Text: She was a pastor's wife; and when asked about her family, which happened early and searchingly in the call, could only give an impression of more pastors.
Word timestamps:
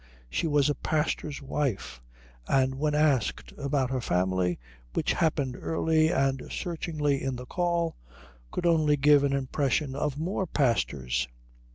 She 0.31 0.47
was 0.47 0.67
a 0.67 0.73
pastor's 0.73 1.43
wife; 1.43 2.01
and 2.47 2.73
when 2.79 2.95
asked 2.95 3.53
about 3.55 3.91
her 3.91 4.01
family, 4.01 4.57
which 4.93 5.13
happened 5.13 5.55
early 5.55 6.09
and 6.09 6.41
searchingly 6.51 7.21
in 7.21 7.35
the 7.35 7.45
call, 7.45 7.97
could 8.49 8.65
only 8.65 8.97
give 8.97 9.23
an 9.23 9.33
impression 9.33 9.93
of 9.93 10.17
more 10.17 10.47
pastors. 10.47 11.27